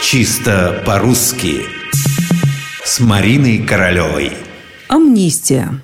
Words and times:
Чисто 0.00 0.82
по-русски 0.86 1.62
С 2.84 3.00
Мариной 3.00 3.58
Королевой 3.58 4.32
Амнистия 4.86 5.82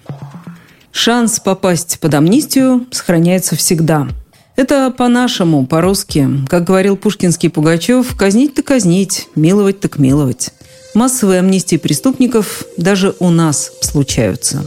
Шанс 0.92 1.40
попасть 1.40 1.98
под 2.00 2.14
амнистию 2.14 2.86
сохраняется 2.92 3.56
всегда. 3.56 4.06
Это 4.54 4.92
по-нашему, 4.96 5.66
по-русски. 5.66 6.28
Как 6.48 6.62
говорил 6.62 6.96
пушкинский 6.96 7.50
Пугачев, 7.50 8.16
казнить-то 8.16 8.62
казнить, 8.62 9.28
миловать 9.34 9.80
так 9.80 9.98
миловать. 9.98 10.50
Массовые 10.94 11.40
амнистии 11.40 11.76
преступников 11.76 12.64
даже 12.76 13.16
у 13.18 13.30
нас 13.30 13.72
случаются. 13.80 14.64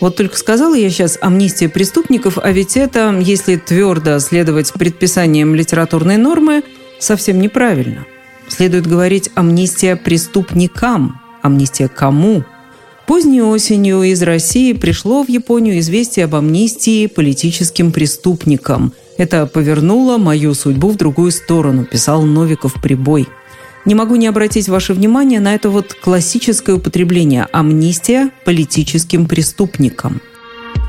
Вот 0.00 0.16
только 0.16 0.38
сказала 0.38 0.74
я 0.74 0.88
сейчас 0.88 1.18
амнистия 1.20 1.68
преступников, 1.68 2.38
а 2.42 2.50
ведь 2.50 2.78
это, 2.78 3.14
если 3.20 3.56
твердо 3.56 4.18
следовать 4.20 4.72
предписаниям 4.72 5.54
литературной 5.54 6.16
нормы, 6.16 6.62
совсем 6.98 7.40
неправильно. 7.40 8.06
Следует 8.50 8.86
говорить 8.86 9.30
амнистия 9.34 9.96
преступникам. 9.96 11.20
Амнистия 11.40 11.88
кому? 11.88 12.44
Поздней 13.06 13.42
осенью 13.42 14.02
из 14.02 14.22
России 14.22 14.72
пришло 14.72 15.24
в 15.24 15.28
Японию 15.28 15.78
известие 15.78 16.26
об 16.26 16.34
амнистии 16.34 17.06
политическим 17.06 17.92
преступникам. 17.92 18.92
Это 19.16 19.46
повернуло 19.46 20.18
мою 20.18 20.54
судьбу 20.54 20.90
в 20.90 20.96
другую 20.96 21.30
сторону, 21.30 21.84
писал 21.84 22.22
Новиков 22.22 22.74
Прибой. 22.82 23.28
Не 23.84 23.94
могу 23.94 24.16
не 24.16 24.26
обратить 24.26 24.68
ваше 24.68 24.94
внимание 24.94 25.40
на 25.40 25.54
это 25.54 25.70
вот 25.70 25.94
классическое 25.94 26.76
употребление 26.76 27.46
«амнистия 27.52 28.30
политическим 28.44 29.26
преступникам». 29.26 30.20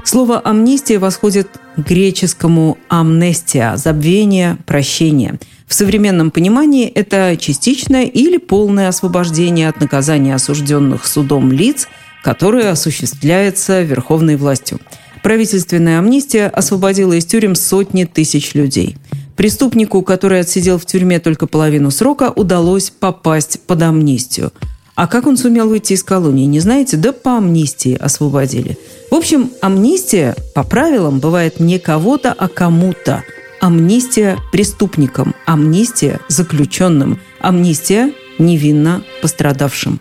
Слово 0.03 0.39
«амнистия» 0.39 0.99
восходит 0.99 1.47
к 1.75 1.79
греческому 1.79 2.77
«амнестия»– 2.89 3.75
забвение, 3.77 4.57
прощение. 4.65 5.39
В 5.67 5.73
современном 5.73 6.31
понимании 6.31 6.87
это 6.87 7.37
частичное 7.39 8.05
или 8.05 8.37
полное 8.37 8.89
освобождение 8.89 9.69
от 9.69 9.79
наказания 9.79 10.35
осужденных 10.35 11.05
судом 11.05 11.51
лиц, 11.51 11.87
которое 12.23 12.69
осуществляется 12.71 13.81
верховной 13.81 14.35
властью. 14.35 14.79
Правительственная 15.23 15.99
амнистия 15.99 16.47
освободила 16.47 17.13
из 17.13 17.25
тюрем 17.25 17.55
сотни 17.55 18.05
тысяч 18.05 18.53
людей– 18.53 18.97
Преступнику, 19.41 20.03
который 20.03 20.41
отсидел 20.41 20.77
в 20.77 20.85
тюрьме 20.85 21.19
только 21.19 21.47
половину 21.47 21.89
срока, 21.89 22.29
удалось 22.29 22.91
попасть 22.91 23.59
под 23.65 23.81
амнистию. 23.81 24.51
А 24.95 25.07
как 25.07 25.25
он 25.27 25.37
сумел 25.37 25.69
выйти 25.69 25.93
из 25.93 26.03
колонии, 26.03 26.45
не 26.45 26.59
знаете? 26.59 26.97
Да 26.97 27.11
по 27.11 27.37
амнистии 27.37 27.95
освободили. 27.95 28.77
В 29.09 29.15
общем, 29.15 29.51
амнистия 29.61 30.35
по 30.53 30.63
правилам 30.63 31.19
бывает 31.19 31.59
не 31.59 31.79
кого-то, 31.79 32.33
а 32.37 32.47
кому-то. 32.47 33.23
Амнистия 33.61 34.37
преступникам, 34.51 35.35
амнистия 35.45 36.19
заключенным, 36.27 37.19
амнистия 37.39 38.13
невинно 38.39 39.03
пострадавшим. 39.21 39.99